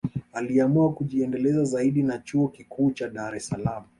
[0.33, 3.83] Aliamua kujiendeleza zaidi na chuo Kikuu cha Dar es Salaam